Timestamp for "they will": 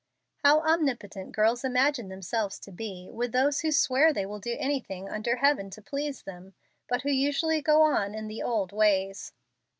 4.11-4.39